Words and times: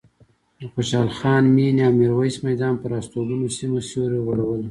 د 0.59 0.61
خوشحال 0.73 1.09
خان 1.17 1.43
مېنې 1.55 1.81
او 1.87 1.93
میرویس 1.99 2.37
میدان 2.47 2.73
پر 2.81 2.91
هستوګنو 2.97 3.47
سیمو 3.57 3.79
سیوری 3.89 4.19
غوړولی. 4.25 4.59